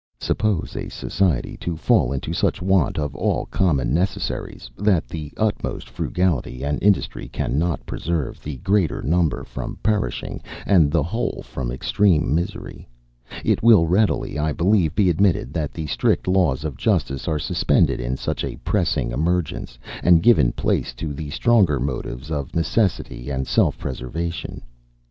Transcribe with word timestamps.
Suppose 0.19 0.75
a 0.75 0.89
society 0.89 1.55
to 1.57 1.75
fall 1.77 2.11
into 2.11 2.33
such 2.33 2.59
want 2.59 2.97
of 2.97 3.13
all 3.15 3.45
common 3.45 3.93
necessaries, 3.93 4.67
that 4.75 5.07
the 5.07 5.31
utmost 5.37 5.87
frugality 5.91 6.63
and 6.63 6.81
industry 6.81 7.27
cannot 7.27 7.85
preserve 7.85 8.41
the 8.41 8.57
greater 8.57 9.03
number 9.03 9.43
from 9.43 9.77
perishing, 9.83 10.41
and 10.65 10.89
the 10.89 11.03
whole 11.03 11.43
from 11.43 11.71
extreme 11.71 12.33
misery. 12.33 12.89
It 13.45 13.61
will 13.61 13.85
readily, 13.85 14.39
I 14.39 14.53
believe, 14.53 14.95
be 14.95 15.07
admitted 15.07 15.53
that 15.53 15.71
the 15.71 15.85
strict 15.85 16.27
laws 16.27 16.63
of 16.63 16.77
justice 16.77 17.27
are 17.27 17.37
suspended 17.37 17.99
in 18.01 18.17
such 18.17 18.43
a 18.43 18.57
pressing 18.65 19.11
emergence, 19.11 19.77
and 20.01 20.23
give 20.23 20.41
place 20.55 20.95
to 20.95 21.13
the 21.13 21.29
stronger 21.29 21.79
motives 21.79 22.31
of 22.31 22.55
necessity 22.55 23.29
and 23.29 23.45
self 23.45 23.77
preservation. 23.77 24.63